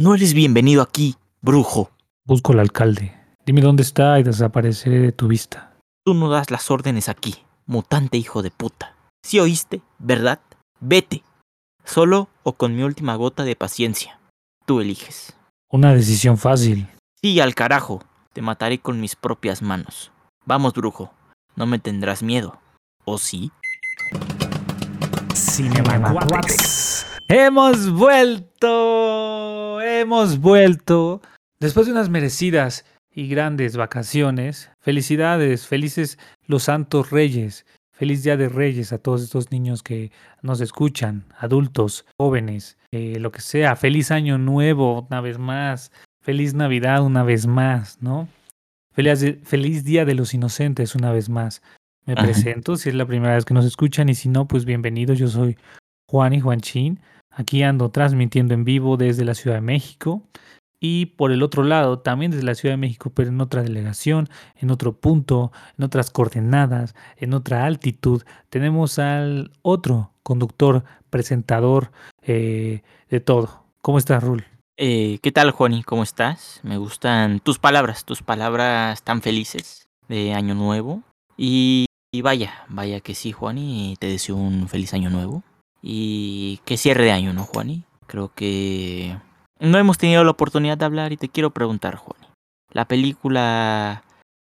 [0.00, 1.90] No eres bienvenido aquí, brujo.
[2.24, 3.14] Busco al alcalde.
[3.44, 5.76] Dime dónde está y desapareceré de tu vista.
[6.06, 7.34] Tú no das las órdenes aquí,
[7.66, 8.96] mutante hijo de puta.
[9.22, 10.40] Si oíste, ¿verdad?
[10.80, 11.22] Vete.
[11.84, 14.18] Solo o con mi última gota de paciencia.
[14.64, 15.36] Tú eliges.
[15.70, 16.88] Una decisión fácil.
[17.20, 18.02] Sí, al carajo.
[18.32, 20.12] Te mataré con mis propias manos.
[20.46, 21.12] Vamos, brujo.
[21.56, 22.58] No me tendrás miedo.
[23.04, 23.52] ¿O sí?
[25.34, 27.06] Cinemaquax.
[27.28, 29.80] Hemos vuelto.
[29.80, 31.22] Hemos vuelto.
[31.58, 34.70] Después de unas merecidas y grandes vacaciones.
[34.80, 37.66] Felicidades, felices los santos reyes.
[37.92, 40.10] Feliz Día de Reyes a todos estos niños que
[40.40, 43.76] nos escuchan, adultos, jóvenes, eh, lo que sea.
[43.76, 45.92] Feliz Año Nuevo una vez más.
[46.22, 48.26] Feliz Navidad una vez más, ¿no?
[48.92, 51.62] Feliz, feliz Día de los Inocentes una vez más.
[52.10, 52.24] Me Ajá.
[52.24, 55.16] presento, si es la primera vez que nos escuchan y si no, pues bienvenidos.
[55.16, 55.56] Yo soy
[56.08, 56.98] Juan y Juanchín.
[57.30, 60.24] Aquí ando transmitiendo en vivo desde la Ciudad de México.
[60.80, 64.28] Y por el otro lado, también desde la Ciudad de México, pero en otra delegación,
[64.56, 72.82] en otro punto, en otras coordenadas, en otra altitud, tenemos al otro conductor, presentador, eh,
[73.08, 73.66] de todo.
[73.82, 74.44] ¿Cómo estás, Rul?
[74.76, 75.84] Eh, ¿Qué tal, Juani?
[75.84, 76.58] ¿Cómo estás?
[76.64, 81.04] Me gustan tus palabras, tus palabras tan felices de Año Nuevo.
[81.42, 83.96] Y, y vaya, vaya que sí, Juani.
[83.98, 85.42] Te deseo un feliz Año Nuevo.
[85.82, 87.84] Y que cierre de año, ¿no, Juani?
[88.06, 89.16] Creo que
[89.60, 92.26] no hemos tenido la oportunidad de hablar y te quiero preguntar, Juani.
[92.72, 94.02] La película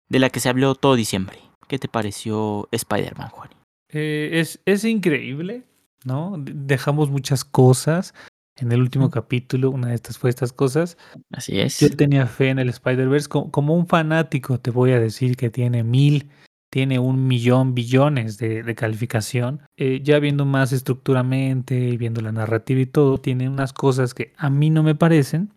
[0.09, 1.39] de la que se habló todo diciembre.
[1.67, 3.55] ¿Qué te pareció Spider-Man, Juani?
[3.91, 5.63] Eh, es, es increíble,
[6.03, 6.36] ¿no?
[6.38, 8.13] De- Dejamos muchas cosas.
[8.58, 10.97] En el último capítulo, una de estas fue estas cosas.
[11.33, 11.80] Así es.
[11.80, 13.27] Yo tenía fe en el Spider-Verse.
[13.27, 16.30] Co- Como, un fanático, te voy a decir que tiene mil,
[16.75, 19.61] tiene un millón, billones de, de calificación.
[19.77, 24.33] Eh, ya viendo más estructuramente y viendo la narrativa y todo, tiene unas cosas que
[24.35, 25.53] a mí no me parecen.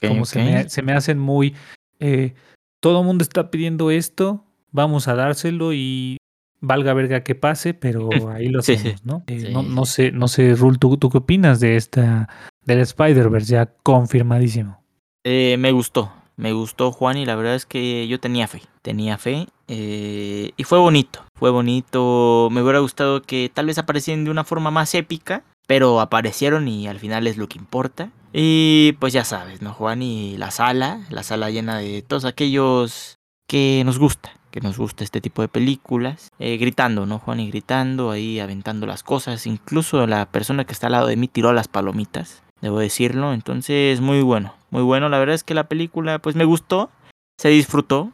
[0.00, 1.56] Como se, me, se me hacen muy...
[1.98, 2.34] eh,
[2.78, 6.18] todo el mundo está pidiendo esto, vamos a dárselo y
[6.60, 8.74] valga verga que pase, pero ahí lo sí.
[8.74, 9.24] hacemos, ¿no?
[9.26, 12.28] Eh, Sí, no, no sé, no sé, Rul, ¿tú, tú qué opinas de esta,
[12.64, 14.80] del Spider-Verse ya confirmadísimo?
[15.24, 19.48] Me gustó, me gustó Juan y la verdad es que yo tenía fe, tenía fe
[19.68, 24.44] eh, y fue bonito, fue bonito, me hubiera gustado que tal vez aparecieran de una
[24.44, 28.10] forma más épica, pero aparecieron y al final es lo que importa.
[28.32, 30.02] Y pues ya sabes, ¿no, Juan?
[30.02, 35.04] Y la sala, la sala llena de todos aquellos que nos gusta, que nos gusta
[35.04, 37.40] este tipo de películas, eh, gritando, ¿no, Juan?
[37.40, 41.28] Y gritando, ahí aventando las cosas, incluso la persona que está al lado de mí
[41.28, 43.34] tiró las palomitas debo decirlo.
[43.34, 45.08] Entonces, muy bueno, muy bueno.
[45.08, 46.90] La verdad es que la película, pues me gustó,
[47.38, 48.10] se disfrutó.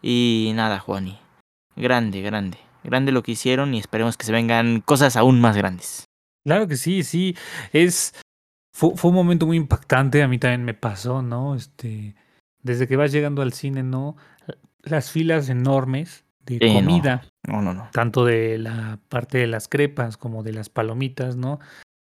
[0.00, 1.18] Y nada, Juani.
[1.76, 2.56] Grande, grande.
[2.84, 6.04] Grande lo que hicieron y esperemos que se vengan cosas aún más grandes.
[6.44, 7.36] Claro que sí, sí.
[7.72, 8.14] Es.
[8.72, 10.22] Fue, fue un momento muy impactante.
[10.22, 11.54] A mí también me pasó, ¿no?
[11.56, 12.14] Este.
[12.62, 14.16] Desde que vas llegando al cine, ¿no?
[14.82, 16.74] Las filas enormes de Sí, no.
[16.74, 17.26] comida.
[17.46, 17.88] No, no, no.
[17.92, 21.58] tanto de la parte de las crepas como de las palomitas, ¿no?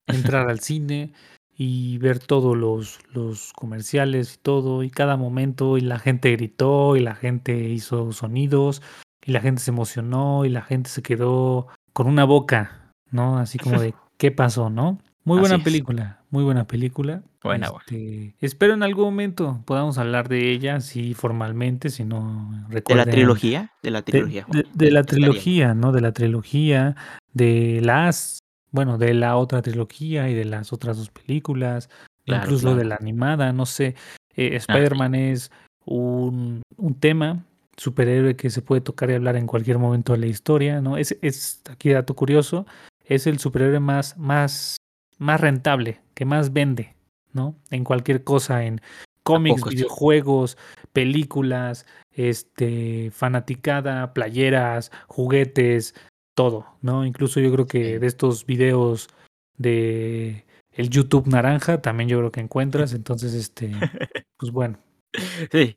[0.06, 1.12] Entrar al cine
[1.56, 6.96] y ver todos los, los comerciales y todo, y cada momento, y la gente gritó,
[6.96, 8.82] y la gente hizo sonidos,
[9.24, 13.38] y la gente se emocionó, y la gente se quedó con una boca, ¿no?
[13.38, 14.98] Así como de, ¿qué pasó, no?
[15.24, 15.64] Muy buena Así es.
[15.64, 17.22] película, muy buena película.
[17.42, 17.84] Buena, buena.
[17.86, 23.04] Este, espero en algún momento podamos hablar de ella, sí, formalmente, si no ¿De la
[23.04, 23.70] trilogía?
[23.82, 25.92] De la trilogía, de- la trilogía, ¿no?
[25.92, 26.96] De la trilogía,
[27.32, 28.38] de las,
[28.74, 31.88] bueno, de la otra trilogía y de las otras dos películas,
[32.24, 32.88] Claro, incluso de claro.
[32.88, 33.94] la animada, no sé.
[34.34, 35.52] Eh, Spider-Man es
[35.84, 37.44] un, un tema,
[37.76, 40.96] superhéroe que se puede tocar y hablar en cualquier momento de la historia, ¿no?
[40.96, 42.66] Es, es aquí dato curioso,
[43.04, 44.76] es el superhéroe más, más,
[45.18, 46.96] más rentable, que más vende,
[47.32, 47.54] ¿no?
[47.70, 48.80] En cualquier cosa, en
[49.22, 49.76] cómics, poco sí?
[49.76, 50.58] videojuegos,
[50.92, 55.94] películas, este, fanaticada, playeras, juguetes,
[56.34, 57.04] todo, ¿no?
[57.06, 59.08] Incluso yo creo que de estos videos
[59.56, 63.70] de el YouTube naranja también yo creo que encuentras, entonces este,
[64.38, 64.78] pues bueno,
[65.52, 65.76] Sí,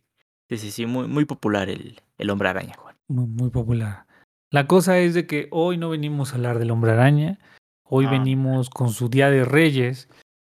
[0.49, 0.85] sí, sí, sí.
[0.87, 2.95] Muy, muy popular el, el hombre araña, Juan.
[3.07, 4.05] muy, muy popular.
[4.49, 7.37] La cosa es de que hoy no venimos a hablar del hombre araña,
[7.83, 8.11] hoy No.
[8.11, 10.09] venimos con su Día de Reyes,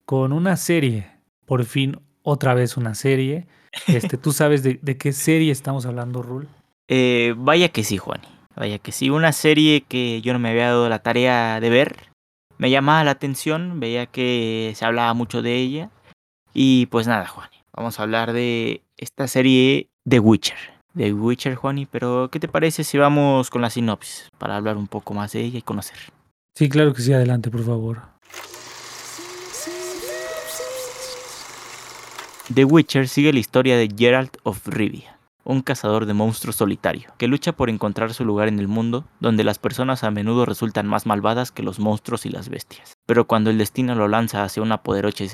[0.04, 1.10] con una serie,
[1.46, 3.46] por fin otra vez una serie.
[3.86, 6.46] Este, ¿Tú sabes de, de qué serie estamos hablando, Rul?
[6.88, 8.26] Eh, vaya que sí, Juani.
[8.56, 9.10] Vaya que sí.
[9.10, 11.96] Una serie que yo no me había dado la tarea de ver.
[12.58, 13.80] Me llamaba la atención.
[13.80, 15.90] Veía que se hablaba mucho de ella.
[16.54, 17.56] Y pues nada, Juani.
[17.74, 20.58] Vamos a hablar de esta serie The Witcher.
[20.94, 21.86] The Witcher, Juani.
[21.86, 24.28] Pero, ¿qué te parece si vamos con la sinopsis?
[24.38, 25.98] Para hablar un poco más de ella y conocer.
[26.54, 28.12] Sí, claro que sí, adelante, por favor.
[32.52, 37.28] The Witcher sigue la historia de Geralt of Rivia, un cazador de monstruos solitario, que
[37.28, 41.06] lucha por encontrar su lugar en el mundo, donde las personas a menudo resultan más
[41.06, 42.94] malvadas que los monstruos y las bestias.
[43.06, 45.24] Pero cuando el destino lo lanza hacia una poderosa,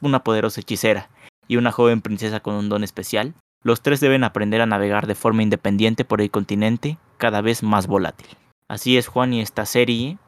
[0.00, 1.08] una poderosa hechicera
[1.48, 5.14] y una joven princesa con un don especial, los tres deben aprender a navegar de
[5.14, 8.26] forma independiente por el continente cada vez más volátil.
[8.68, 10.18] Así es Juan y esta serie,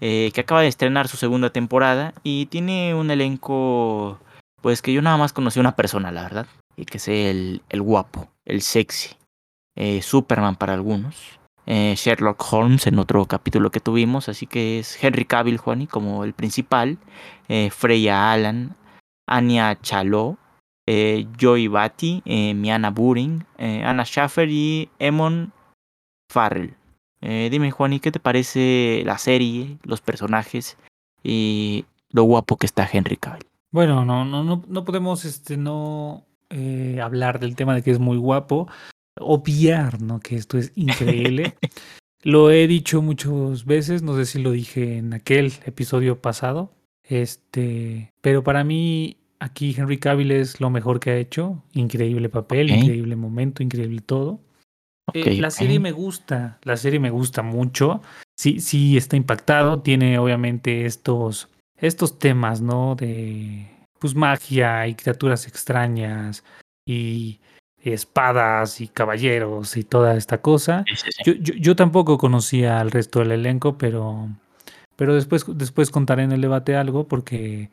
[0.00, 4.18] eh, que acaba de estrenar su segunda temporada y tiene un elenco
[4.60, 6.46] pues que yo nada más conocí una persona, la verdad.
[6.76, 9.16] Y que sea el, el guapo, el sexy.
[9.76, 11.38] Eh, Superman para algunos.
[11.66, 14.28] Eh, Sherlock Holmes en otro capítulo que tuvimos.
[14.28, 16.98] Así que es Henry Cavill, Juani, como el principal.
[17.48, 18.76] Eh, Freya Allan.
[19.26, 20.38] Anya Chaló.
[20.86, 22.22] Joy Batty.
[22.54, 23.44] Miana Buring.
[23.58, 25.52] Anna Schaffer y Emon
[26.30, 26.76] Farrell.
[27.22, 30.76] dime, Juani, ¿qué te parece la serie, los personajes
[31.22, 33.46] y lo guapo que está Henry Cavill?
[33.70, 37.98] Bueno, no, no, no, no podemos este, no eh, hablar del tema de que es
[37.98, 38.68] muy guapo,
[39.18, 40.20] obviar, ¿no?
[40.20, 41.54] Que esto es increíble.
[42.22, 46.72] lo he dicho muchas veces, no sé si lo dije en aquel episodio pasado,
[47.02, 52.70] este, pero para mí aquí Henry Cavill es lo mejor que ha hecho, increíble papel,
[52.70, 54.40] increíble momento, increíble todo.
[55.12, 58.00] Eh, la serie me gusta, la serie me gusta mucho.
[58.36, 62.94] Sí, sí está impactado, tiene obviamente estos estos temas, ¿no?
[62.94, 63.73] De
[64.04, 66.44] pues magia y criaturas extrañas
[66.84, 67.40] y
[67.82, 70.84] espadas y caballeros y toda esta cosa.
[71.24, 74.28] Yo, yo, tampoco conocía al resto del elenco, pero,
[74.96, 77.70] pero después, después contaré en el debate algo porque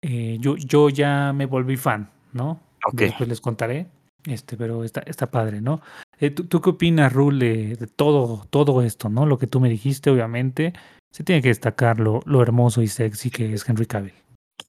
[0.00, 2.60] eh, yo, yo ya me volví fan, ¿no?
[2.94, 3.86] Después les contaré,
[4.24, 5.82] este, pero está, está padre, ¿no?
[6.18, 9.26] Eh, ¿tú, qué opinas, Rule, de, todo, todo esto, ¿no?
[9.26, 10.72] Lo que tú me dijiste, obviamente,
[11.12, 14.23] se tiene que destacar lo, hermoso y sexy que es Henry Cavill.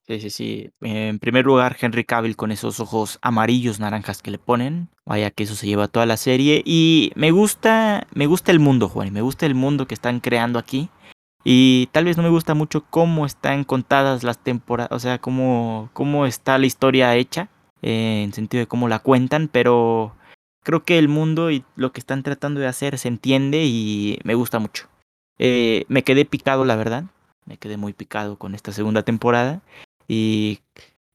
[0.08, 0.72] Sí, sí, sí.
[0.82, 4.90] En primer lugar, Henry Cavill con esos ojos amarillos, naranjas que le ponen.
[5.06, 6.62] Vaya que eso se lleva toda la serie.
[6.64, 9.12] Y me gusta, me gusta el mundo, Juan.
[9.12, 10.90] Me gusta el mundo que están creando aquí.
[11.44, 14.92] Y tal vez no me gusta mucho cómo están contadas las temporadas.
[14.92, 17.50] O sea, cómo, cómo está la historia hecha.
[17.82, 19.48] Eh, en sentido de cómo la cuentan.
[19.48, 20.16] Pero
[20.64, 24.36] creo que el mundo y lo que están tratando de hacer se entiende y me
[24.36, 24.88] gusta mucho.
[25.40, 27.06] Eh, me quedé picado, la verdad.
[27.46, 29.62] Me quedé muy picado con esta segunda temporada.
[30.08, 30.60] Y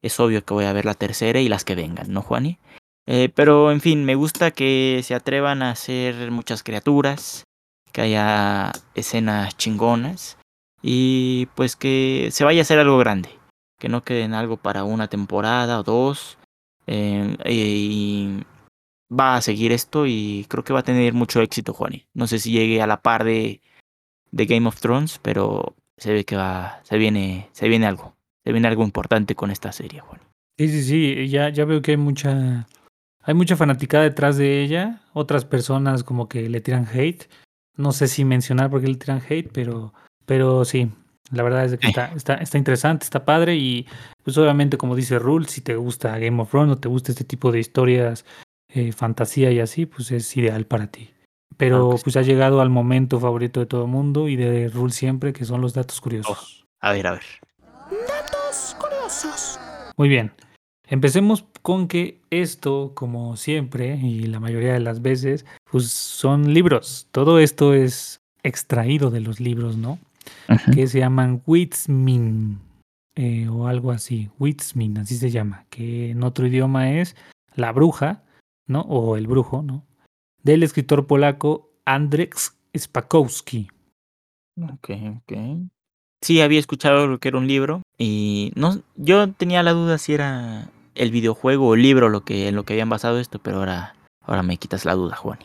[0.01, 2.57] es obvio que voy a ver la tercera y las que vengan, ¿no, Juani?
[3.07, 7.43] Eh, pero, en fin, me gusta que se atrevan a hacer muchas criaturas,
[7.91, 10.37] que haya escenas chingonas
[10.81, 13.29] y pues que se vaya a hacer algo grande,
[13.79, 16.37] que no quede en algo para una temporada o dos.
[16.87, 18.43] Eh, y
[19.11, 22.07] va a seguir esto y creo que va a tener mucho éxito, Juani.
[22.13, 23.61] No sé si llegue a la par de
[24.31, 28.51] de Game of Thrones, pero se ve que va, se viene, se viene algo, se
[28.51, 30.19] viene algo importante con esta serie, Juan.
[30.57, 32.67] Sí, sí, sí, ya, ya veo que hay mucha,
[33.21, 37.29] hay mucha fanaticada detrás de ella, otras personas como que le tiran hate,
[37.77, 39.93] no sé si mencionar por qué le tiran hate, pero,
[40.25, 40.89] pero sí,
[41.31, 43.85] la verdad es que está, está, está interesante, está padre y
[44.23, 47.25] pues obviamente como dice Rule, si te gusta Game of Thrones o te gusta este
[47.25, 48.25] tipo de historias,
[48.69, 51.11] eh, fantasía y así, pues es ideal para ti.
[51.61, 55.31] Pero pues ha llegado al momento favorito de todo el mundo y de Rule siempre,
[55.31, 56.65] que son los datos curiosos.
[56.65, 57.21] Oh, a ver, a ver.
[58.07, 59.59] Datos curiosos.
[59.95, 60.31] Muy bien.
[60.87, 67.07] Empecemos con que esto, como siempre, y la mayoría de las veces, pues son libros.
[67.11, 69.99] Todo esto es extraído de los libros, ¿no?
[70.73, 72.59] Que se llaman Witzmin,
[73.13, 74.31] eh, o algo así.
[74.39, 75.67] Witzmin, así se llama.
[75.69, 77.15] Que en otro idioma es
[77.53, 78.23] la bruja,
[78.65, 78.81] ¿no?
[78.81, 79.85] O el brujo, ¿no?
[80.43, 82.31] Del escritor polaco Andrzej
[82.77, 83.69] Spakowski.
[84.61, 85.33] Ok, ok.
[86.21, 90.13] Sí, había escuchado lo que era un libro y no, yo tenía la duda si
[90.13, 93.57] era el videojuego o el libro lo que, en lo que habían basado esto, pero
[93.57, 95.39] ahora, ahora me quitas la duda, Juan.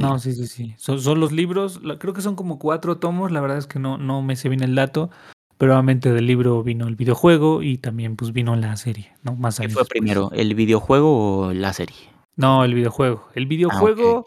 [0.00, 0.74] no, sí, sí, sí.
[0.76, 4.22] Son, los libros, creo que son como cuatro tomos, la verdad es que no, no
[4.22, 5.10] me sé bien el dato,
[5.58, 9.34] pero obviamente del libro vino el videojuego y también pues vino la serie, ¿no?
[9.34, 11.96] Más ¿Qué fue primero, el videojuego o la serie?
[12.40, 13.28] No, el videojuego.
[13.34, 14.26] El ah, videojuego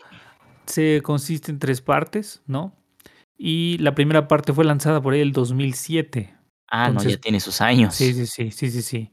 [0.65, 2.73] se consiste en tres partes, ¿no?
[3.37, 6.35] Y la primera parte fue lanzada por ahí el 2007.
[6.67, 7.93] Ah, no, ya tiene sus años.
[7.95, 9.11] Sí, sí, sí, sí, sí, sí.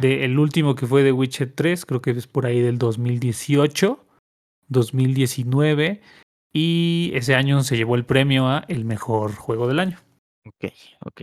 [0.00, 4.04] De, el último que fue de Witcher 3, creo que es por ahí del 2018,
[4.68, 6.02] 2019,
[6.52, 9.98] y ese año se llevó el premio a el mejor juego del año.
[10.46, 10.72] Ok,
[11.04, 11.22] ok.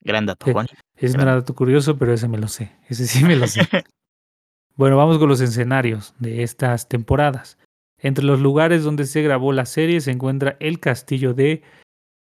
[0.00, 0.68] Gran dato, Juan.
[0.94, 2.72] Es un dato curioso, pero ese me lo sé.
[2.88, 3.60] Ese sí me lo sé.
[4.76, 7.58] bueno, vamos con los escenarios de estas temporadas.
[7.98, 11.62] Entre los lugares donde se grabó la serie se encuentra el castillo de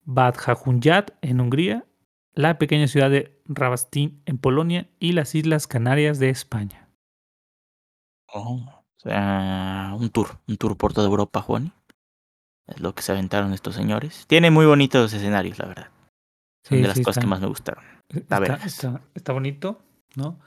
[0.04, 1.85] Bad Hajunyat en Hungría,
[2.33, 6.88] la pequeña ciudad de Rabastín en Polonia y las Islas Canarias de España.
[8.33, 11.73] Oh, o sea, un tour, un tour por toda Europa, Juan.
[12.66, 14.26] Es lo que se aventaron estos señores.
[14.28, 15.90] Tiene muy bonitos escenarios, la verdad.
[16.64, 17.83] Son Sí, de las sí, cosas que más me gustaron.
[18.09, 19.80] Está, está, está bonito,
[20.14, 20.38] ¿no?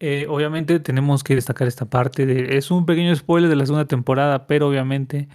[0.00, 2.56] Eh, obviamente tenemos que destacar esta parte de.
[2.56, 5.28] Es un pequeño spoiler de la segunda temporada, pero obviamente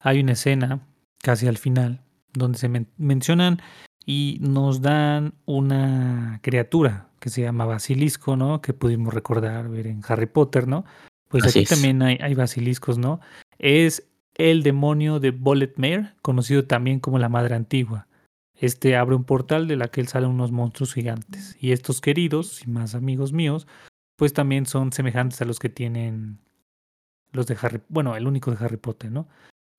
[0.00, 0.86] hay una escena
[1.20, 2.00] casi al final
[2.32, 3.60] donde se men- mencionan
[4.06, 8.60] y nos dan una criatura que se llama basilisco, ¿no?
[8.60, 10.84] Que pudimos recordar ver en Harry Potter, ¿no?
[11.28, 11.70] Pues Así aquí es.
[11.70, 13.20] también hay, hay basiliscos, ¿no?
[13.58, 14.06] Es
[14.36, 18.06] el demonio de Bullet Mare, conocido también como la Madre Antigua.
[18.56, 21.56] Este abre un portal de la que salen unos monstruos gigantes.
[21.60, 23.66] Y estos queridos y más amigos míos,
[24.16, 26.38] pues también son semejantes a los que tienen
[27.32, 29.28] los de Harry, bueno, el único de Harry Potter, ¿no?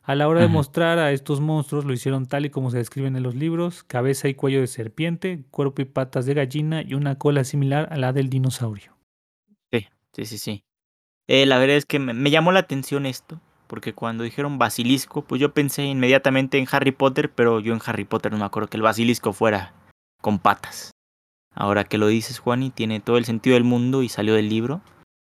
[0.04, 3.16] A la hora de mostrar a estos monstruos lo hicieron tal y como se describen
[3.16, 7.18] en los libros, cabeza y cuello de serpiente, cuerpo y patas de gallina y una
[7.18, 8.96] cola similar a la del dinosaurio.
[9.72, 10.64] Sí, sí, sí, sí.
[11.28, 15.24] Eh, la verdad es que me, me llamó la atención esto, porque cuando dijeron basilisco,
[15.24, 18.70] pues yo pensé inmediatamente en Harry Potter, pero yo en Harry Potter no me acuerdo
[18.70, 19.74] que el basilisco fuera
[20.22, 20.95] con patas.
[21.56, 24.82] Ahora que lo dices, Juani, tiene todo el sentido del mundo y salió del libro.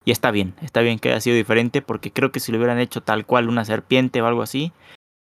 [0.03, 2.79] Y está bien, está bien que haya sido diferente, porque creo que si lo hubieran
[2.79, 4.71] hecho tal cual una serpiente o algo así,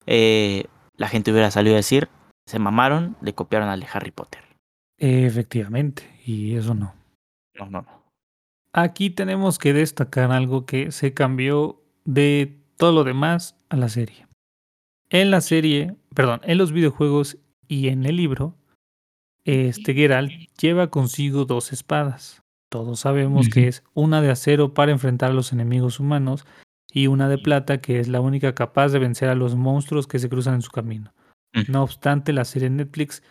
[0.05, 0.65] eh,
[0.95, 2.09] la gente hubiera salido a decir,
[2.45, 4.43] se mamaron, le copiaron al de Harry Potter.
[4.97, 6.93] Efectivamente, y eso no.
[7.57, 8.03] No, no, no.
[8.73, 14.27] Aquí tenemos que destacar algo que se cambió de todo lo demás a la serie.
[15.09, 17.37] En la serie, perdón, en los videojuegos
[17.67, 18.55] y en el libro,
[19.49, 22.43] este Geralt lleva consigo dos espadas.
[22.69, 26.45] Todos sabemos que es una de acero para enfrentar a los enemigos humanos
[26.91, 30.19] y una de plata que es la única capaz de vencer a los monstruos que
[30.19, 31.13] se cruzan en su camino.
[31.67, 33.23] No obstante, la serie Netflix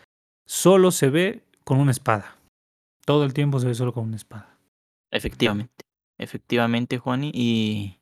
[0.44, 2.36] solo se ve con una espada.
[3.04, 4.58] Todo el tiempo se ve solo con una espada.
[5.12, 5.84] Efectivamente,
[6.18, 8.00] efectivamente, Juani, y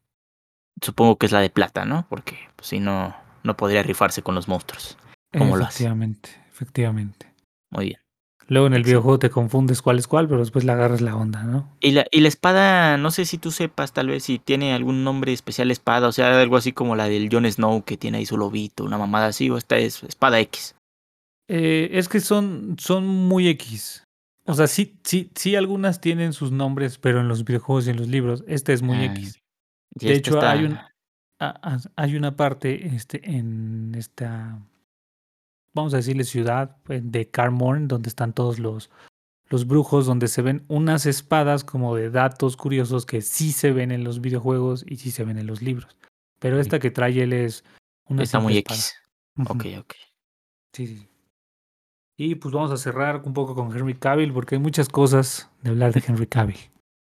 [0.83, 2.07] supongo que es la de plata, ¿no?
[2.09, 4.97] Porque pues, si no, no podría rifarse con los monstruos.
[5.37, 5.85] ¿Cómo lo hace?
[5.85, 7.33] efectivamente, efectivamente.
[7.71, 8.06] Muy bien.
[8.49, 11.43] Luego en el videojuego te confundes cuál es cuál, pero después le agarras la onda,
[11.43, 11.69] ¿no?
[11.81, 15.03] Y la, y la espada, no sé si tú sepas, tal vez si tiene algún
[15.03, 18.27] nombre especial espada, o sea, algo así como la del Jon Snow que tiene ahí
[18.27, 20.77] su lobito, una mamada así, o esta es espada X.
[21.49, 24.05] Eh, es que son, son muy X.
[24.47, 27.97] O sea, sí, sí, sí, algunas tienen sus nombres, pero en los videojuegos y en
[27.97, 29.41] los libros, esta es muy Ah, X.
[29.97, 30.79] De esta hecho, está- hay un,
[31.97, 34.61] hay una parte este, en esta,
[35.77, 38.91] vamos a decirle ciudad pues, de Carmorn, donde están todos los,
[39.49, 43.93] los brujos, donde se ven unas espadas como de datos curiosos que sí se ven
[43.93, 45.97] en los videojuegos y sí se ven en los libros.
[46.41, 47.63] Pero esta que trae él es
[48.09, 48.79] una está muy espada.
[48.79, 48.95] X.
[49.49, 49.95] Ok, ok.
[50.73, 51.09] Sí, sí.
[52.19, 55.71] Y pues vamos a cerrar un poco con Henry Cavill porque hay muchas cosas de
[55.71, 56.59] hablar de Henry Cavill.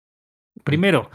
[0.63, 1.11] Primero,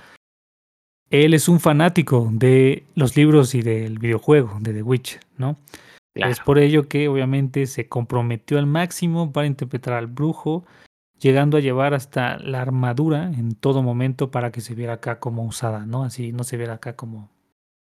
[1.11, 5.59] él es un fanático de los libros y del videojuego de The Witch, ¿no?
[6.15, 6.31] Claro.
[6.33, 10.65] Es por ello que obviamente se comprometió al máximo para interpretar al brujo,
[11.19, 15.45] llegando a llevar hasta la armadura en todo momento para que se viera acá como
[15.45, 16.05] usada, ¿no?
[16.05, 17.31] Así no se viera acá como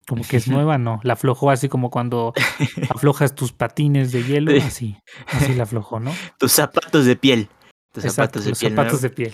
[0.07, 2.33] como que es nueva, no, la aflojó así como cuando
[2.89, 4.57] aflojas tus patines de hielo, Sí.
[4.59, 6.11] así, así la aflojó, ¿no?
[6.39, 7.49] Tus zapatos de piel.
[7.93, 8.71] Tus Exacto, zapatos de los piel.
[8.75, 9.09] zapatos ¿no?
[9.09, 9.33] de piel.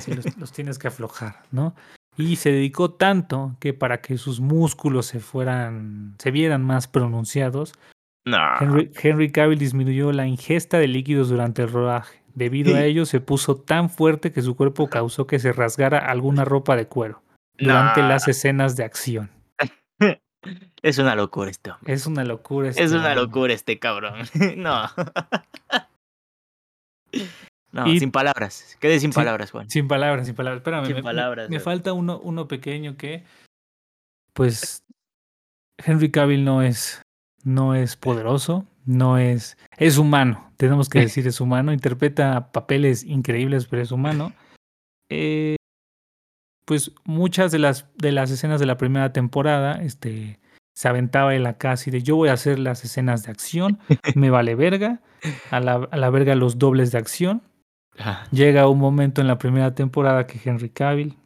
[0.00, 1.74] Sí, los, los tienes que aflojar, ¿no?
[2.16, 7.74] Y se dedicó tanto que para que sus músculos se fueran, se vieran más pronunciados,
[8.26, 8.38] No.
[8.60, 12.20] Henry, Henry Cavill disminuyó la ingesta de líquidos durante el rodaje.
[12.34, 16.44] Debido a ello, se puso tan fuerte que su cuerpo causó que se rasgara alguna
[16.44, 17.22] ropa de cuero
[17.56, 18.08] durante No.
[18.08, 19.30] las escenas de acción.
[20.82, 21.92] Es una locura hombre.
[21.92, 22.68] Es una locura.
[22.68, 23.22] Es este una hombre.
[23.22, 24.14] locura este cabrón.
[24.58, 24.84] no.
[27.72, 28.76] No, Y- sin palabras.
[28.80, 29.68] Quedé sin palabras, Juan.
[29.68, 30.60] Sin palabras, sin palabras.
[30.60, 31.64] Espérame, Sin me- me- palabras, me, güey.
[31.64, 33.24] falta uno, uno pequeño que,
[34.32, 34.82] pues,
[35.84, 37.02] Henry Cavill no es,
[37.46, 40.50] no es poderoso, no es, es humano.
[40.56, 41.72] Tenemos que decir es humano.
[41.72, 44.32] Interpreta papeles increíbles, pero es humano.
[45.08, 45.54] Eh,
[46.66, 50.40] pues muchas de las de las escenas de la primera temporada, este,
[50.74, 53.78] se aventaba en la casa y de yo voy a hacer las escenas de acción,
[54.16, 55.00] me vale verga,
[55.52, 57.42] a la, a la verga los dobles de acción.
[57.96, 58.26] Ajá.
[58.32, 61.16] Llega un momento en la primera temporada que Henry Cavill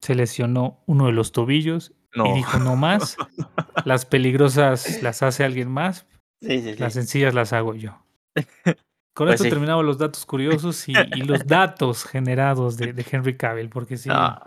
[0.00, 2.26] se lesionó uno de los tobillos No.
[2.26, 3.16] y dijo no más.
[3.84, 6.06] Las peligrosas las hace alguien más,
[6.40, 6.76] Sí, sí, sí.
[6.78, 7.98] las sencillas las hago yo.
[9.14, 9.50] Con Pues esto sí.
[9.50, 14.08] terminamos los datos curiosos y, y los datos generados de, de Henry Cavill, porque sí,
[14.10, 14.38] No.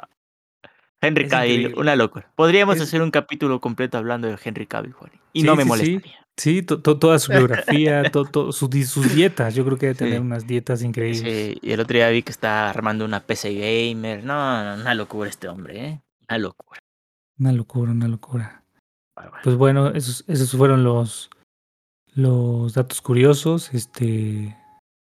[1.01, 1.81] Henry Cavill, increíble.
[1.81, 2.29] una locura.
[2.35, 5.11] Podríamos Es- hacer un capítulo completo hablando de Henry Cavill, Juan.
[5.33, 6.25] Y Sí, no me molestaría.
[6.37, 9.85] sí, to- to- toda su biografía, to- to- su di- sus dietas, yo creo que
[9.87, 10.03] debe Sí.
[10.05, 11.21] tener unas dietas increíbles.
[11.21, 14.23] Sí, y el otro día vi que está armando una PC gamer.
[14.23, 16.01] No, no, una locura este hombre, ¿eh?
[16.29, 16.79] Una locura.
[17.39, 18.63] Una locura, una locura.
[19.43, 21.29] Pues bueno, esos, esos fueron los,
[22.13, 23.73] los datos curiosos.
[23.73, 24.57] Este,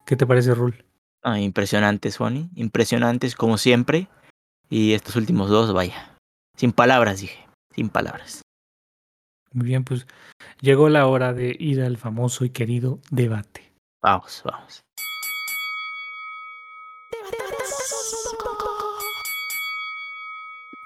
[0.07, 0.85] ¿Qué te parece, Rul?
[1.23, 2.51] Ah, impresionantes, Juani.
[2.55, 4.09] Impresionantes como siempre.
[4.69, 6.17] Y estos últimos dos, vaya.
[6.57, 7.47] Sin palabras, dije.
[7.75, 8.43] Sin palabras.
[9.53, 10.07] Muy bien, pues
[10.61, 13.73] llegó la hora de ir al famoso y querido debate.
[14.03, 14.83] Vamos, vamos.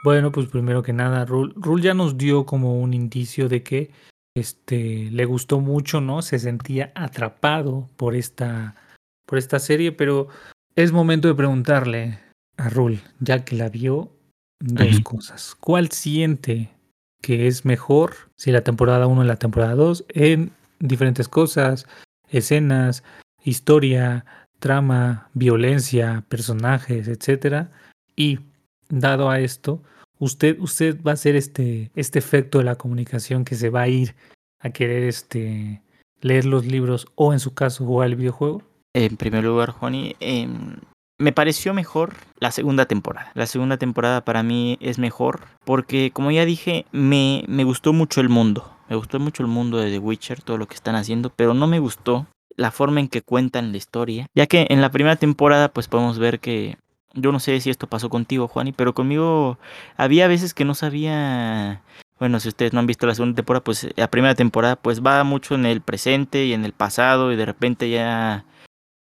[0.07, 3.91] Bueno, pues primero que nada, Rul, Rul ya nos dio como un indicio de que
[4.37, 6.23] este le gustó mucho, ¿no?
[6.23, 8.77] Se sentía atrapado por esta
[9.27, 10.29] por esta serie, pero
[10.77, 12.21] es momento de preguntarle
[12.57, 14.13] a Rul, ya que la vio,
[14.61, 15.57] dos cosas.
[15.59, 16.71] ¿Cuál siente
[17.21, 21.89] que es mejor si la temporada 1 y la temporada 2 en diferentes cosas,
[22.29, 23.03] escenas,
[23.43, 24.25] historia,
[24.61, 27.73] trama, violencia, personajes, etcétera?
[28.15, 28.39] Y
[28.89, 29.83] dado a esto,
[30.19, 33.89] usted, usted va a hacer este, este efecto de la comunicación que se va a
[33.89, 34.15] ir
[34.61, 35.83] a querer este,
[36.21, 38.63] leer los libros o en su caso jugar el videojuego?
[38.95, 40.77] En primer lugar, Juani, em,
[41.19, 43.31] me pareció mejor la segunda temporada.
[43.35, 48.21] La segunda temporada para mí es mejor porque, como ya dije, me, me gustó mucho
[48.21, 48.73] el mundo.
[48.89, 51.67] Me gustó mucho el mundo de The Witcher, todo lo que están haciendo, pero no
[51.67, 54.27] me gustó la forma en que cuentan la historia.
[54.35, 56.79] Ya que en la primera temporada, pues podemos ver que
[57.17, 59.59] yo no sé si esto pasó contigo, Juani, pero conmigo
[59.97, 61.83] había veces que no sabía.
[62.19, 65.23] Bueno, si ustedes no han visto la segunda temporada, pues la primera temporada pues va
[65.25, 68.45] mucho en el presente y en el pasado y de repente ya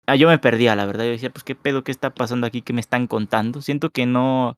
[0.08, 1.06] ah, yo me perdía, la verdad.
[1.06, 3.62] Yo decía, pues qué pedo, qué está pasando aquí, qué me están contando.
[3.62, 4.58] Siento que no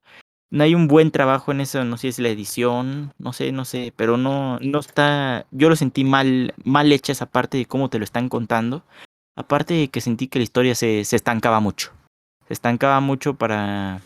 [0.51, 3.51] no hay un buen trabajo en eso, no sé si es la edición, no sé,
[3.53, 7.65] no sé, pero no no está yo lo sentí mal mal hecha esa parte de
[7.65, 8.83] cómo te lo están contando.
[9.37, 11.91] Aparte de que sentí que la historia se, se estancaba mucho
[12.51, 14.01] estancaba mucho para...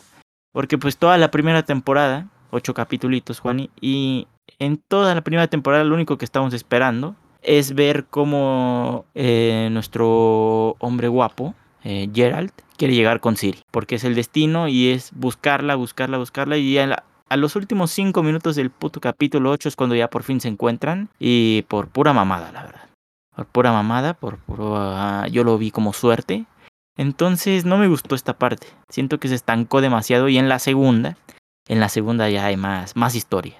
[0.52, 4.26] Porque pues toda la primera temporada, ocho capítulos, Juani, y
[4.58, 10.76] en toda la primera temporada lo único que estamos esperando es ver cómo eh, nuestro
[10.78, 15.74] hombre guapo, eh, Gerald, quiere llegar con Siri, porque es el destino y es buscarla,
[15.76, 19.94] buscarla, buscarla y a, a los últimos cinco minutos del puto capítulo 8 es cuando
[19.94, 22.88] ya por fin se encuentran y por pura mamada, la verdad.
[23.34, 24.74] Por pura mamada, por puro...
[24.74, 26.46] Uh, yo lo vi como suerte,
[26.96, 28.66] entonces no me gustó esta parte.
[28.88, 31.16] Siento que se estancó demasiado y en la segunda,
[31.68, 33.56] en la segunda ya hay más, más historia.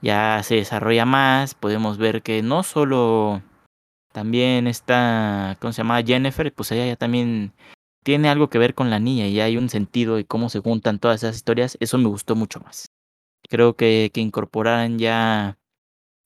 [0.00, 3.42] Ya se desarrolla más, podemos ver que no solo
[4.12, 6.02] también está, ¿cómo se llama?
[6.02, 7.52] Jennifer, pues ella ya también
[8.04, 10.98] tiene algo que ver con la niña y hay un sentido y cómo se juntan
[10.98, 11.76] todas esas historias.
[11.80, 12.86] Eso me gustó mucho más.
[13.48, 15.58] Creo que, que incorporaran ya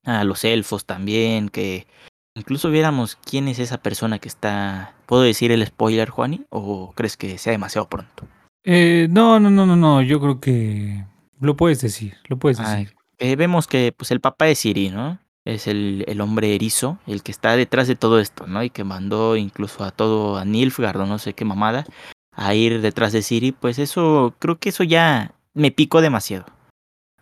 [0.04, 1.86] a los elfos también, que
[2.34, 4.94] incluso viéramos quién es esa persona que está.
[5.06, 6.42] ¿Puedo decir el spoiler, Juani?
[6.50, 8.26] ¿O crees que sea demasiado pronto?
[8.64, 10.02] Eh, no, no, no, no, no.
[10.02, 11.04] Yo creo que
[11.40, 12.16] lo puedes decir.
[12.28, 12.94] Lo puedes decir.
[13.18, 15.18] Eh, vemos que pues el papá de Siri, ¿no?
[15.44, 18.62] Es el, el, hombre erizo, el que está detrás de todo esto, ¿no?
[18.62, 21.84] Y que mandó incluso a todo, a Nilfgaard o no sé qué mamada,
[22.32, 23.50] a ir detrás de Siri.
[23.50, 26.46] Pues eso, creo que eso ya me picó demasiado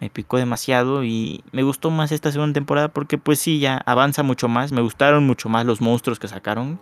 [0.00, 4.22] me picó demasiado y me gustó más esta segunda temporada porque pues sí, ya avanza
[4.22, 6.80] mucho más, me gustaron mucho más los monstruos que sacaron,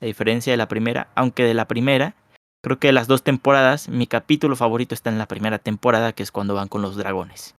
[0.00, 2.14] a diferencia de la primera, aunque de la primera,
[2.62, 6.22] creo que de las dos temporadas, mi capítulo favorito está en la primera temporada, que
[6.22, 7.56] es cuando van con los dragones.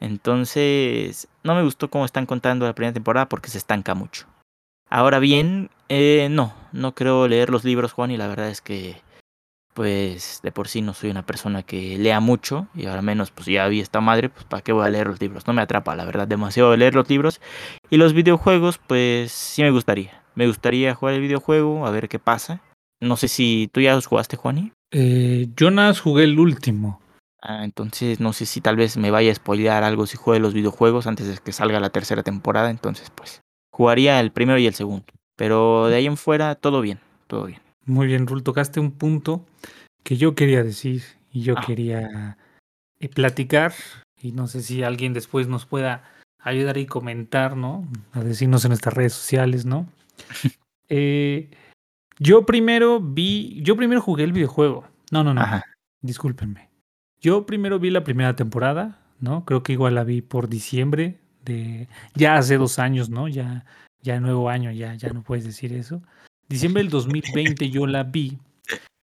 [0.00, 4.26] Entonces, no me gustó cómo están contando la primera temporada porque se estanca mucho.
[4.90, 9.00] Ahora bien, eh, no, no creo leer los libros, Juan, y la verdad es que
[9.74, 13.46] pues de por sí no soy una persona que lea mucho y ahora menos pues
[13.46, 15.96] ya vi esta madre, pues para qué voy a leer los libros, no me atrapa
[15.96, 17.40] la verdad demasiado leer los libros
[17.90, 22.18] y los videojuegos pues sí me gustaría, me gustaría jugar el videojuego a ver qué
[22.18, 22.60] pasa,
[23.00, 24.72] no sé si tú ya los jugaste Juani.
[24.92, 27.00] Eh, yo nada jugué el último.
[27.40, 30.54] Ah, entonces no sé si tal vez me vaya a spoilear algo si juegue los
[30.54, 33.40] videojuegos antes de que salga la tercera temporada, entonces pues
[33.72, 35.06] jugaría el primero y el segundo,
[35.36, 37.61] pero de ahí en fuera todo bien, todo bien.
[37.84, 39.44] Muy bien, Rul, tocaste un punto
[40.02, 41.64] que yo quería decir y yo ah.
[41.66, 42.38] quería
[43.00, 43.72] eh, platicar
[44.20, 46.04] y no sé si alguien después nos pueda
[46.38, 47.86] ayudar y comentar, ¿no?
[48.12, 49.88] A decirnos en nuestras redes sociales, ¿no?
[50.88, 51.50] eh,
[52.18, 54.84] yo primero vi, yo primero jugué el videojuego.
[55.10, 55.44] No, no, no.
[56.02, 56.68] Discúlpenme.
[57.20, 59.44] Yo primero vi la primera temporada, ¿no?
[59.44, 63.28] Creo que igual la vi por diciembre de ya hace dos años, ¿no?
[63.28, 63.64] Ya,
[64.00, 66.02] ya nuevo año, ya, ya no puedes decir eso.
[66.48, 68.38] Diciembre del 2020 yo la vi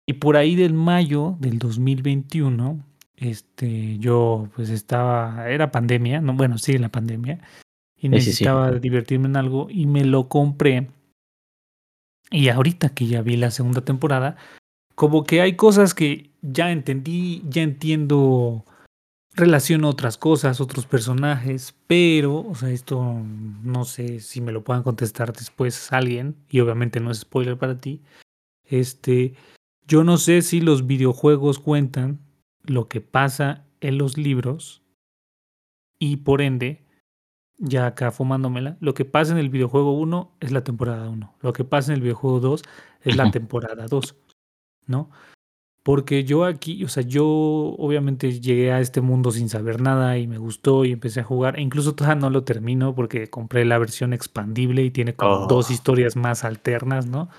[0.07, 2.83] y por ahí del mayo del 2021,
[3.17, 7.39] este, yo pues estaba, era pandemia, no, bueno, sí, la pandemia,
[7.97, 10.89] y necesitaba divertirme en algo y me lo compré.
[12.29, 14.35] Y ahorita que ya vi la segunda temporada,
[14.93, 18.63] como que hay cosas que ya entendí, ya entiendo
[19.35, 23.21] relaciono otras cosas, otros personajes, pero, o sea, esto
[23.63, 27.79] no sé si me lo puedan contestar después alguien, y obviamente no es spoiler para
[27.79, 28.01] ti.
[28.63, 29.35] Este,
[29.87, 32.19] yo no sé si los videojuegos cuentan
[32.63, 34.81] lo que pasa en los libros
[35.99, 36.83] y por ende,
[37.57, 41.53] ya acá fumándomela, lo que pasa en el videojuego 1 es la temporada 1, lo
[41.53, 42.63] que pasa en el videojuego 2
[43.01, 44.15] es la temporada 2,
[44.87, 45.09] ¿no?
[45.85, 50.25] Porque yo aquí, o sea, yo obviamente llegué a este mundo sin saber nada y
[50.25, 51.59] me gustó y empecé a jugar.
[51.59, 55.69] E incluso todavía no lo termino porque compré la versión expandible y tiene como dos
[55.69, 55.73] Oh.
[55.73, 57.29] historias más alternas, ¿no?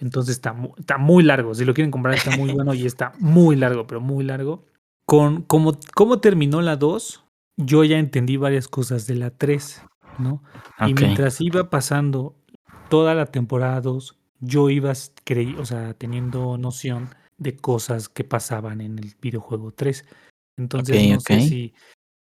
[0.00, 1.54] Entonces está, mu- está muy largo.
[1.54, 4.66] Si lo quieren comprar está muy bueno y está muy largo, pero muy largo.
[5.06, 7.24] Con como, cómo terminó la 2,
[7.56, 9.82] yo ya entendí varias cosas de la 3,
[10.18, 10.42] ¿no?
[10.86, 12.34] Y mientras iba pasando
[12.90, 17.08] toda la temporada 2, yo iba o sea, teniendo noción
[17.42, 20.04] de cosas que pasaban en el videojuego 3.
[20.56, 21.74] Entonces Ok, no sé si,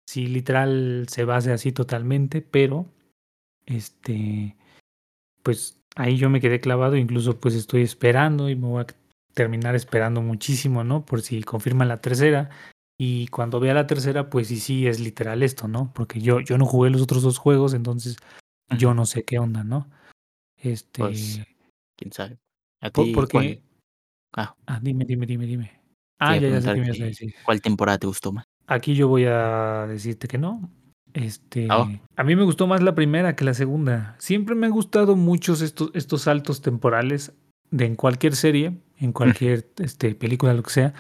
[0.09, 2.87] si literal se base así totalmente, pero
[3.67, 4.57] este,
[5.43, 8.87] pues ahí yo me quedé clavado, incluso pues estoy esperando y me voy a
[9.35, 11.05] terminar esperando muchísimo, ¿no?
[11.05, 12.51] Por si confirman la tercera.
[12.99, 15.91] Y cuando vea la tercera, pues sí, sí, es literal esto, ¿no?
[15.95, 18.17] Porque yo, yo no jugué los otros dos juegos, entonces
[18.77, 19.89] yo no sé qué onda, ¿no?
[20.57, 21.41] Este, Pues,
[21.97, 22.39] quién sabe.
[22.81, 23.63] A ti, porque...
[24.37, 25.81] Ah, Ah, dime, dime, dime, dime.
[26.19, 27.35] Ah, ya, ya sé qué me ibas a decir.
[27.45, 28.45] ¿cuál temporada te gustó más?
[28.66, 30.71] Aquí yo voy a decirte que no.
[31.12, 31.88] Este, Oh.
[32.16, 34.14] a mí me gustó más la primera que la segunda.
[34.19, 37.33] Siempre me han gustado muchos estos, estos saltos temporales
[37.71, 40.95] de en cualquier serie, en cualquier este, película, lo que sea.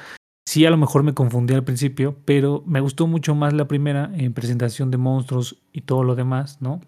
[0.48, 4.10] Sí, a lo mejor me confundí al principio, pero me gustó mucho más la primera
[4.14, 6.80] en presentación de monstruos y todo lo demás, ¿no?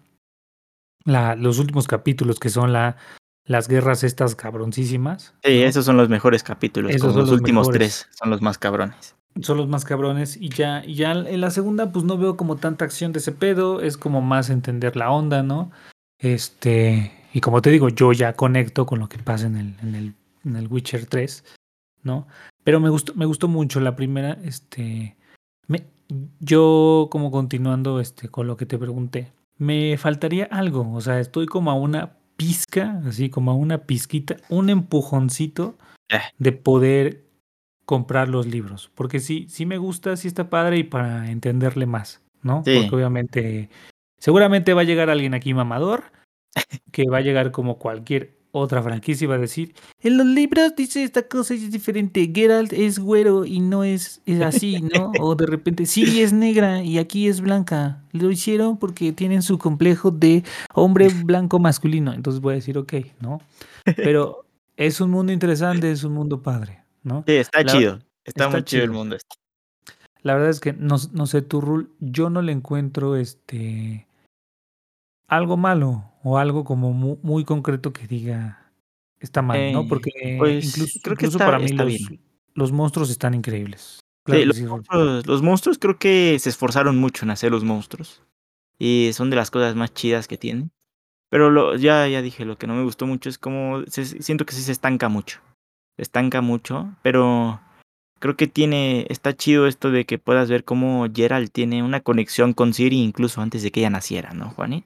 [1.05, 2.97] La, los últimos capítulos que son la,
[3.45, 5.33] las guerras estas cabroncísimas.
[5.43, 5.65] Sí, ¿no?
[5.65, 8.05] esos son los mejores capítulos, Esos como son los, los últimos mejores.
[8.07, 9.15] tres son los más cabrones.
[9.41, 12.55] son los más cabrones y ya, y ya en la segunda pues no veo como
[12.57, 15.71] tanta acción de ese pedo, es como más entender la onda, ¿no?
[16.19, 19.95] Este, y como te digo, yo ya conecto con lo que pasa en el, en
[19.95, 20.13] el,
[20.45, 21.43] en el Witcher 3,
[22.03, 22.27] ¿no?
[22.63, 25.17] Pero me gustó, me gustó mucho la primera, este,
[25.67, 25.87] me,
[26.39, 31.45] yo como continuando este, con lo que te pregunté, me faltaría algo, o sea, estoy
[31.47, 35.77] como a una pizca, así como a una pizquita, un empujoncito
[36.09, 36.19] Eh.
[36.37, 37.23] de poder
[37.85, 38.91] comprar los libros.
[38.95, 42.63] Porque sí, sí me gusta, sí está padre y para entenderle más, ¿no?
[42.65, 42.75] Sí.
[42.77, 43.69] Porque obviamente,
[44.19, 46.03] seguramente va a llegar alguien aquí mamador,
[46.91, 50.75] que va a llegar como cualquier otra franquicia y va a decir, en los libros
[50.77, 55.11] dice esta cosa y es diferente, Geralt es güero y no es, es así, ¿no?
[55.19, 58.03] O de repente, Siri es negra y aquí es blanca.
[58.11, 60.43] Lo hicieron porque tienen su complejo de
[60.75, 62.13] hombre blanco masculino.
[62.13, 63.41] Entonces voy a decir, ok, ¿no?
[63.95, 64.45] Pero
[64.77, 67.23] es un mundo interesante, es un mundo padre, ¿no?
[67.27, 67.93] Sí, está La- chido.
[68.23, 69.35] Está, está muy chido, el mundo este.
[70.21, 74.07] La verdad es que no, no sé, tu Rul, yo no le encuentro este
[75.35, 78.71] algo malo o algo como mu- muy, concreto que diga
[79.19, 79.81] está mal, ¿no?
[79.81, 82.19] Eh, Porque pues, incluso, creo que está- para mí está los, bien.
[82.55, 83.99] los monstruos están increíbles.
[84.25, 87.51] Claro Sí, que los, sí, monstruos, los monstruos creo que se esforzaron mucho en hacer
[87.51, 88.21] los monstruos.
[88.79, 90.71] Y son de las cosas más chidas que tienen.
[91.29, 93.83] Pero lo, ya, ya dije, lo que no me gustó mucho es como.
[93.87, 95.39] se- siento que sí se estanca mucho.
[95.97, 96.93] Se estanca mucho.
[97.01, 97.59] Pero
[98.19, 99.05] creo que tiene.
[99.09, 103.41] Está chido esto de que puedas ver cómo Gerald tiene una conexión con Siri incluso
[103.41, 104.85] antes de que ella naciera, ¿no, Juani?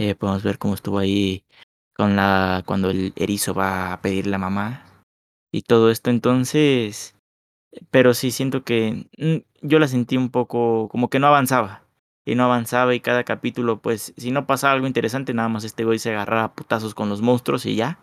[0.00, 1.44] Eh, podemos ver cómo estuvo ahí
[1.92, 2.62] con la.
[2.66, 4.84] cuando el erizo va a pedir la mamá.
[5.52, 6.10] Y todo esto.
[6.10, 7.16] Entonces.
[7.90, 11.82] Pero sí siento que mm, yo la sentí un poco como que no avanzaba.
[12.24, 15.84] Y no avanzaba y cada capítulo, pues, si no pasaba algo interesante, nada más este
[15.84, 17.98] güey se agarraba a putazos con los monstruos y ya.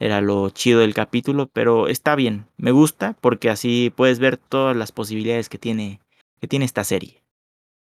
[0.00, 2.46] Era lo chido del capítulo, pero está bien.
[2.56, 6.00] Me gusta porque así puedes ver todas las posibilidades que tiene,
[6.40, 7.22] que tiene esta serie.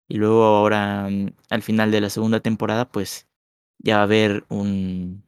[0.07, 3.27] Y luego ahora, mm, al final de la segunda temporada, pues,
[3.83, 5.23] ya va a haber un,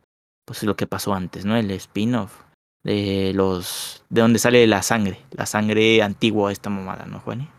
[0.46, 1.56] pues lo que pasó antes, ¿no?
[1.58, 2.42] El spin-off
[2.84, 7.50] de los, de donde sale la sangre, la sangre antigua esta mamada, ¿no, Juani?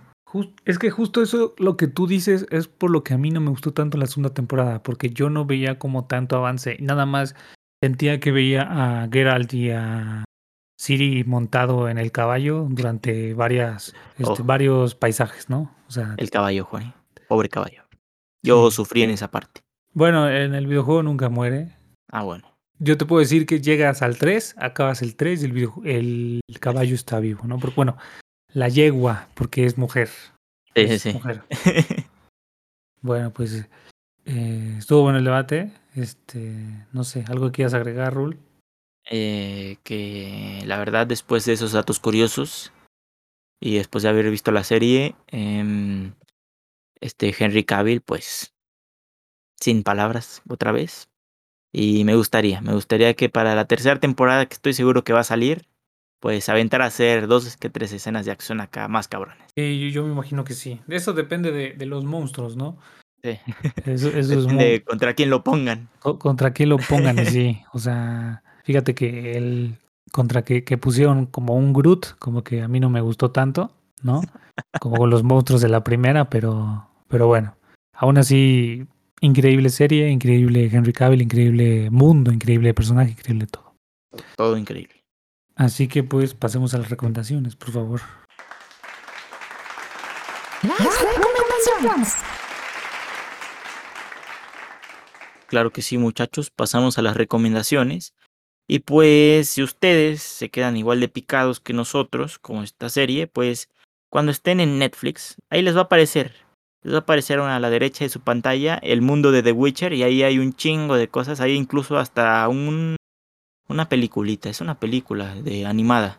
[0.64, 3.40] Es que justo eso, lo que tú dices, es por lo que a mí no
[3.40, 6.76] me gustó tanto la segunda temporada, porque yo no veía como tanto avance.
[6.80, 7.36] Nada más
[7.82, 8.62] sentía que veía
[9.02, 10.24] a Geralt y a
[10.76, 14.44] Siri montado en el caballo durante varias, este, Oh.
[14.44, 15.72] varios paisajes, ¿no?
[15.86, 16.92] O sea, El caballo, Juani.
[17.28, 17.84] Pobre caballo.
[18.44, 18.76] Yo Sí.
[18.76, 19.60] sufrí en esa parte.
[19.94, 21.74] Bueno, en el videojuego nunca muere.
[22.10, 22.50] Ah, bueno.
[22.78, 26.40] Yo te puedo decir que llegas al 3, acabas el 3 y el, video- el
[26.60, 27.58] caballo está vivo, ¿no?
[27.58, 27.96] Porque, bueno,
[28.52, 30.08] la yegua, porque es mujer.
[30.74, 31.12] Sí, sí, sí.
[31.12, 31.42] mujer.
[33.00, 33.68] Bueno, pues
[34.24, 35.70] eh, estuvo bueno el debate.
[35.94, 38.38] Este, no sé, algo que quieras agregar, Rul.
[39.10, 42.72] Eh, que la verdad, después de esos datos curiosos
[43.60, 46.14] y después de haber visto la serie, em,
[47.02, 48.53] Este Henry Cavill, pues
[49.60, 51.08] sin palabras otra vez.
[51.72, 55.20] Y me gustaría, me gustaría que para la tercera temporada, que estoy seguro que va
[55.20, 55.66] a salir,
[56.20, 59.48] pues aventar a hacer dos que tres escenas de acción acá más cabrones.
[59.56, 60.80] yo, yo, me imagino que sí.
[60.88, 62.78] Eso depende de, de los monstruos, ¿no?
[63.22, 63.38] Sí.
[63.84, 64.80] Eso, eso es muy...
[64.80, 65.88] contra quién lo pongan.
[66.00, 67.60] Contra quién lo pongan, sí.
[67.72, 69.78] O sea, fíjate que el
[70.12, 73.72] contra que, que pusieron como un Groot, como que a mí no me gustó tanto,
[74.02, 74.22] ¿no?
[74.80, 77.56] Como con los monstruos de la primera, pero, pero bueno.
[77.92, 78.86] Aún así,
[79.20, 83.74] increíble serie, increíble Henry Cavill, increíble mundo, increíble personaje, increíble todo.
[84.36, 85.04] Todo increíble.
[85.56, 88.00] Así que pues pasemos a las recomendaciones, por favor.
[90.62, 92.14] Las recomendaciones.
[95.46, 98.14] Claro que sí, muchachos, pasamos a las recomendaciones.
[98.66, 103.68] Y pues si ustedes se quedan igual de picados que nosotros con esta serie, pues
[104.10, 106.43] cuando estén en Netflix, ahí les va a aparecer
[106.84, 110.38] les a la derecha de su pantalla el mundo de The Witcher y ahí hay
[110.38, 112.96] un chingo de cosas, hay incluso hasta un,
[113.68, 116.18] una peliculita, es una película de animada.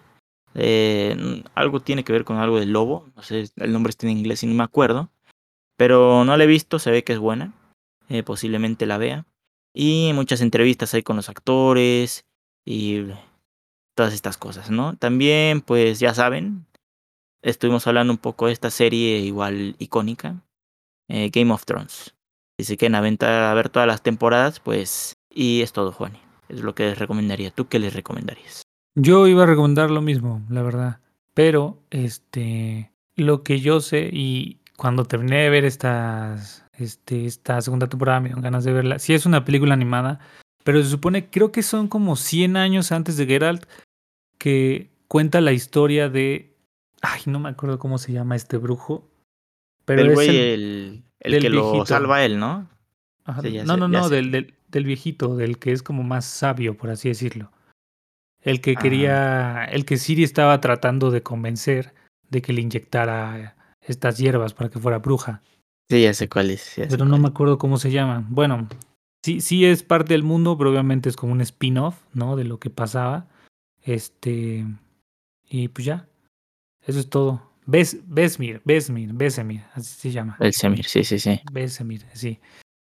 [0.56, 4.18] Eh, algo tiene que ver con algo del lobo, no sé, el nombre está en
[4.18, 5.10] inglés y no me acuerdo,
[5.78, 7.54] pero no la he visto, se ve que es buena,
[8.10, 9.26] eh, posiblemente la vea.
[9.74, 12.26] Y muchas entrevistas hay con los actores
[12.64, 13.08] y
[13.94, 14.96] todas estas cosas, ¿no?
[14.96, 16.66] También, pues ya saben,
[17.42, 20.42] estuvimos hablando un poco de esta serie igual icónica,
[21.08, 22.16] eh, Game of Thrones.
[22.58, 25.18] Si se quieren aventar a ver todas las temporadas, pues...
[25.30, 26.14] Y es todo, Juan.
[26.48, 27.52] Es lo que les recomendaría.
[27.52, 28.62] ¿Tú qué les recomendarías?
[28.96, 31.00] Yo iba a recomendar lo mismo, la verdad.
[31.34, 32.92] Pero, este...
[33.18, 38.30] Lo que yo sé y cuando terminé de ver estas, este, esta segunda temporada me
[38.30, 39.00] dieron ganas de verla.
[39.00, 40.20] Sí es una película animada,
[40.64, 43.66] pero se supone, creo que son como 100 años antes de Geralt,
[44.38, 46.58] que cuenta la historia de...
[47.02, 49.08] Ay, no me acuerdo cómo se llama este brujo.
[49.86, 52.68] Pero el güey, el, el, que lo salva él, ¿no?
[53.66, 57.10] no, no, no, del, del, del, viejito, del que es como más sabio, por así
[57.10, 57.52] decirlo.
[58.42, 61.94] El que quería, el que Siri estaba tratando de convencer
[62.30, 65.42] de que le inyectara estas hierbas para que fuera bruja.
[65.90, 66.74] Sí, ya sé cuál es.
[66.76, 68.26] pero no me acuerdo cómo se llama.
[68.30, 68.68] Bueno,
[69.24, 72.36] sí, sí es parte del mundo, pero obviamente es como un spin-off, ¿no?
[72.36, 73.28] De lo que pasaba.
[73.84, 74.66] Este.
[75.48, 76.08] Y pues ya.
[76.86, 77.52] Eso es todo.
[77.66, 80.38] Bes, Besmir, Besmir, Besemir, así se llama.
[80.40, 81.42] Besemir, sí, sí, sí.
[81.52, 82.40] Besemir, sí.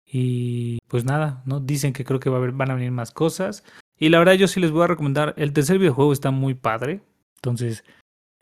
[0.05, 1.61] Y pues nada, ¿no?
[1.61, 3.65] Dicen que creo que va a haber, van a venir más cosas.
[3.99, 7.03] Y la verdad yo sí les voy a recomendar, el tercer videojuego está muy padre.
[7.37, 7.85] Entonces,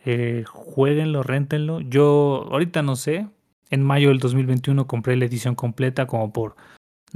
[0.04, 1.80] eh, jueguenlo, rentenlo.
[1.80, 3.28] Yo ahorita no sé,
[3.70, 6.56] en mayo del 2021 compré la edición completa como por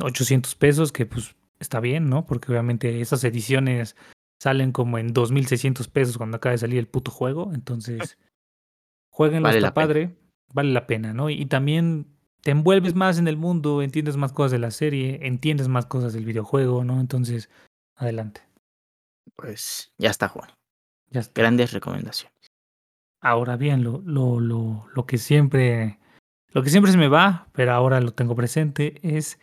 [0.01, 2.27] 800 pesos, que pues está bien, ¿no?
[2.27, 3.97] Porque obviamente esas ediciones
[4.41, 7.51] salen como en 2600 pesos cuando acaba de salir el puto juego.
[7.53, 8.17] Entonces...
[9.11, 10.17] Jueguenlo, vale está padre,
[10.53, 11.31] vale la pena, ¿no?
[11.31, 12.07] Y, también
[12.43, 16.13] te envuelves más en el mundo, entiendes más cosas de la serie, entiendes más cosas
[16.13, 17.01] del videojuego, ¿no?
[17.01, 17.51] Entonces,
[17.97, 18.43] adelante.
[19.37, 20.51] Pues ya está, Juan.
[21.11, 21.41] Ya está.
[21.43, 22.53] Grandes recomendaciones.
[23.21, 25.99] Ahora bien, lo, lo, lo, lo que siempre.
[26.53, 29.39] Lo que siempre se me va, pero ahora lo tengo presente, es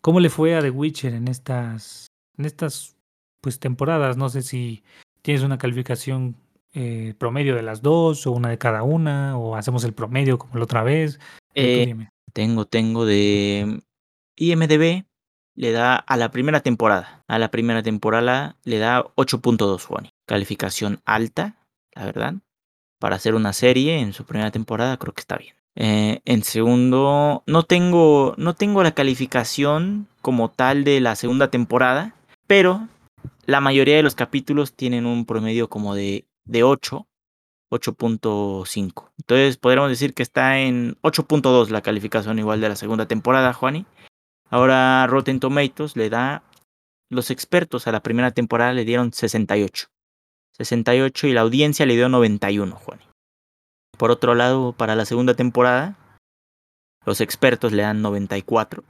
[0.00, 2.06] cómo le fue a The Witcher en estas.
[2.36, 2.98] En estas
[3.40, 4.16] pues temporadas.
[4.16, 4.82] No sé si
[5.22, 6.36] tienes una calificación
[6.74, 10.56] eh, promedio de las dos o una de cada una o hacemos el promedio como
[10.56, 11.18] la otra vez?
[11.54, 11.94] Eh,
[12.32, 13.80] tengo, tengo de
[14.36, 15.04] IMDB
[15.58, 17.24] le da a la primera temporada.
[17.26, 20.10] A la primera temporada le da 8.2, Juan.
[20.24, 21.56] Calificación alta,
[21.96, 22.34] la verdad.
[23.00, 25.56] Para hacer una serie en su primera temporada creo que está bien.
[25.74, 32.14] Eh, en segundo, no tengo, no tengo la calificación como tal de la segunda temporada,
[32.46, 32.86] pero
[33.44, 37.06] la mayoría de los capítulos tienen un promedio como de de 8,
[37.70, 39.10] 8.5.
[39.18, 43.86] Entonces podríamos decir que está en 8.2 la calificación igual de la segunda temporada, Juani.
[44.50, 46.42] Ahora Rotten Tomatoes le da,
[47.10, 49.88] los expertos a la primera temporada le dieron 68.
[50.56, 53.04] 68 y la audiencia le dio 91, Juani.
[53.96, 55.96] Por otro lado, para la segunda temporada,
[57.04, 58.82] los expertos le dan 94.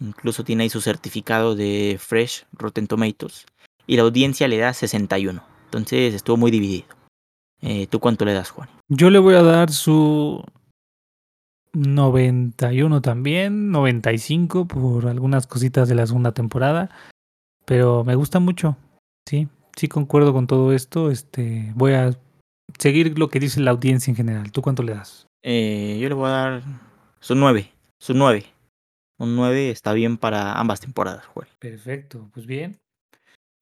[0.00, 3.46] Incluso tiene ahí su certificado de Fresh Rotten Tomatoes.
[3.86, 5.53] Y la audiencia le da 61.
[5.74, 6.86] Entonces estuvo muy dividido.
[7.60, 8.68] Eh, ¿Tú cuánto le das, Juan?
[8.88, 10.44] Yo le voy a dar su
[11.72, 16.90] 91 también, 95 por algunas cositas de la segunda temporada,
[17.64, 18.76] pero me gusta mucho.
[19.28, 21.10] Sí, sí concuerdo con todo esto.
[21.10, 22.16] Este, voy a
[22.78, 24.52] seguir lo que dice la audiencia en general.
[24.52, 25.26] ¿Tú cuánto le das?
[25.42, 26.62] Eh, yo le voy a dar
[27.18, 28.44] su 9, su 9.
[29.18, 31.48] Un 9 está bien para ambas temporadas, Juan.
[31.58, 32.78] Perfecto, pues bien.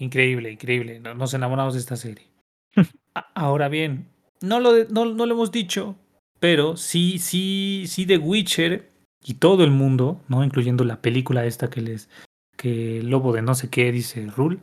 [0.02, 0.98] Increíble, increíble.
[0.98, 2.26] Nos enamoramos de esta serie.
[3.34, 4.08] Ahora bien,
[4.40, 5.94] no lo, no, lo hemos dicho,
[6.40, 8.90] pero sí, sí, sí, The Witcher
[9.24, 10.42] y todo el mundo, ¿no?
[10.42, 12.08] Incluyendo la película esta que les,
[12.56, 14.58] que el lobo de no sé qué dice Rule,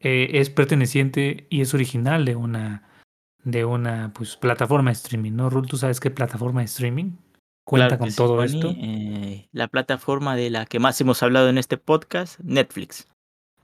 [0.00, 2.88] eh, es perteneciente y es original de una,
[3.44, 5.50] de una pues, plataforma de streaming, ¿no?
[5.50, 7.12] Rule, ¿tú sabes qué plataforma de streaming
[7.66, 8.72] cuenta Claro con todo esto?
[8.78, 13.06] eh, la plataforma de la que más hemos hablado en este podcast, Netflix.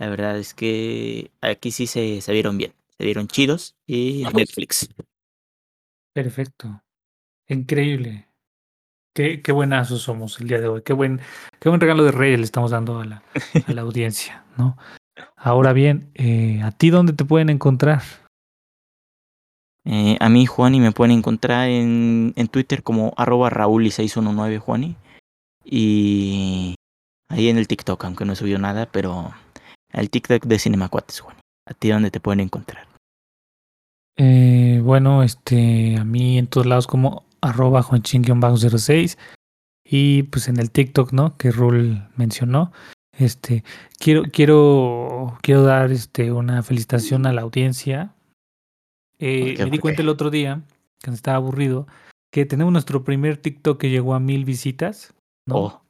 [0.03, 4.88] La verdad es que aquí sí se, se vieron bien, se vieron chidos y Netflix.
[6.12, 6.83] Perfecto.
[7.47, 8.27] Increíble.
[9.15, 10.83] Qué, qué buenazos somos el día de hoy.
[10.83, 11.21] Qué buen,
[11.61, 13.23] qué buen regalo de Reyes le estamos dando a la,
[13.69, 14.77] a la audiencia, ¿no?
[15.37, 18.03] Ahora bien, eh, ¿a ti dónde te pueden encontrar?
[19.85, 24.97] Eh, a mí, Juani, me pueden encontrar en, en Twitter como arroba rauli619, Juani.
[25.65, 26.75] Y
[27.29, 29.33] ahí en el TikTok, aunque no he subido nada, pero
[29.92, 31.40] el TikTok de Cinemacuates, Juani.
[31.68, 32.87] ¿A ti dónde te pueden encontrar?
[34.16, 39.16] Eh, bueno, este, a mí en todos lados como arroba juanchin-06
[39.85, 41.37] y pues en el TikTok, ¿no?
[41.37, 42.72] Que Rul mencionó.
[43.16, 43.62] Este,
[43.98, 48.14] quiero, quiero, quiero dar este, una felicitación a la audiencia.
[49.18, 50.62] Eh, me di ¿Por cuenta el otro día,
[51.02, 51.87] que estaba aburrido,
[52.33, 55.14] que tenemos nuestro primer TikTok que llegó a mil visitas,
[55.46, 55.57] ¿no?
[55.57, 55.82] Oh,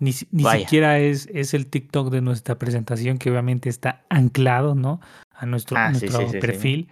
[0.00, 5.00] Ni, ni siquiera es, es el TikTok de nuestra presentación, que obviamente está anclado, ¿no?
[5.32, 6.38] A nuestro, Ah, sí, nuestro sí, sí, sí.
[6.38, 6.88] perfil.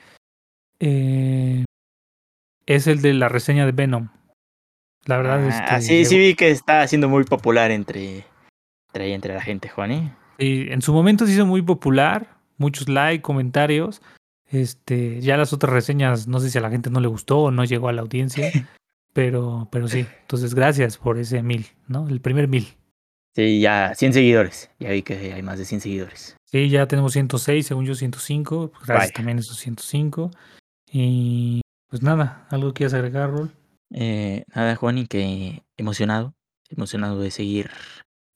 [0.80, 1.64] Eh,
[2.66, 4.08] es el de la reseña de Venom.
[5.06, 8.24] La verdad es Ah, que sí, sí vi que está siendo muy popular entre,
[8.92, 10.12] entre, la gente, Juani.
[10.38, 14.02] en su momento se hizo muy popular, muchos likes, comentarios.
[14.50, 17.50] Este, ya las otras reseñas, no sé si a la gente no le gustó o
[17.50, 18.50] no llegó a la audiencia,
[19.12, 20.06] pero, pero sí.
[20.22, 22.08] Entonces, gracias por ese mil, ¿no?
[22.08, 22.66] El primer mil.
[23.34, 24.70] Sí, ya 100 seguidores.
[24.80, 26.36] Ya vi que hay más de 100 seguidores.
[26.44, 28.72] Sí, ya tenemos 106, según yo 105.
[28.72, 30.30] pues Gracias también a esos 105.
[30.90, 33.52] Y pues nada, ¿algo quieres agregar, Rol?
[33.90, 36.34] Eh, nada, Juani, que emocionado.
[36.68, 37.70] Emocionado de seguir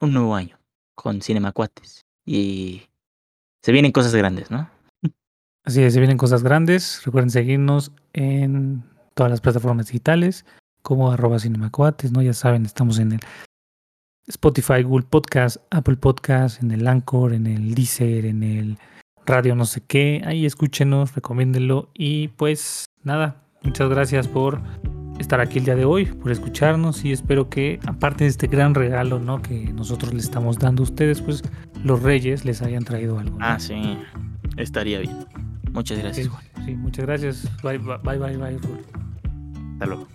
[0.00, 0.58] un nuevo año
[0.94, 2.02] con Cinemacuates.
[2.24, 2.82] Y
[3.62, 4.70] se vienen cosas grandes, ¿no?
[5.64, 7.02] Así es, se vienen cosas grandes.
[7.04, 10.44] Recuerden seguirnos en todas las plataformas digitales,
[10.82, 12.22] como arroba cinemacuates, ¿no?
[12.22, 13.20] Ya saben, estamos en el
[14.26, 18.78] Spotify, Google Podcast, Apple Podcast, en el Anchor, en el Deezer, en el
[19.26, 20.22] Radio no sé qué.
[20.24, 21.90] Ahí escúchenos, recomiéndenlo.
[21.94, 24.60] Y pues nada, muchas gracias por
[25.18, 28.74] estar aquí el día de hoy, por escucharnos y espero que aparte de este gran
[28.74, 29.40] regalo, ¿no?
[29.40, 31.42] Que nosotros les estamos dando a ustedes, pues
[31.84, 33.38] los reyes les hayan traído algo.
[33.38, 33.44] ¿no?
[33.44, 33.98] Ah, sí.
[34.56, 35.26] Estaría bien.
[35.72, 36.28] Muchas gracias,
[36.66, 37.48] Sí, muchas gracias.
[37.62, 38.58] Bye, bye, bye, bye, bye.
[39.72, 40.06] Hasta luego.